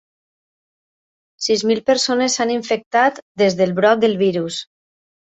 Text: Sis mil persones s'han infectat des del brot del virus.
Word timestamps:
Sis 1.47 1.63
mil 1.71 1.81
persones 1.89 2.37
s'han 2.39 2.53
infectat 2.53 3.19
des 3.43 3.57
del 3.59 3.75
brot 3.81 4.01
del 4.05 4.17
virus. 4.23 4.57